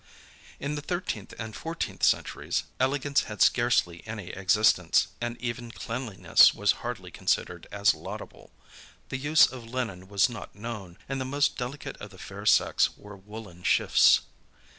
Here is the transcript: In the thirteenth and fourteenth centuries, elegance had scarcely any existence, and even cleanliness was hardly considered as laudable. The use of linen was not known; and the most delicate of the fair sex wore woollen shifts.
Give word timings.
In 0.59 0.73
the 0.73 0.81
thirteenth 0.81 1.31
and 1.37 1.55
fourteenth 1.55 2.01
centuries, 2.01 2.63
elegance 2.79 3.25
had 3.25 3.39
scarcely 3.39 4.01
any 4.07 4.29
existence, 4.29 5.09
and 5.21 5.39
even 5.39 5.69
cleanliness 5.69 6.55
was 6.55 6.71
hardly 6.81 7.11
considered 7.11 7.67
as 7.71 7.93
laudable. 7.93 8.51
The 9.09 9.17
use 9.17 9.45
of 9.45 9.65
linen 9.67 10.07
was 10.07 10.27
not 10.27 10.55
known; 10.55 10.97
and 11.07 11.21
the 11.21 11.25
most 11.25 11.55
delicate 11.55 11.97
of 11.97 12.09
the 12.09 12.17
fair 12.17 12.47
sex 12.47 12.97
wore 12.97 13.15
woollen 13.15 13.61
shifts. 13.61 14.21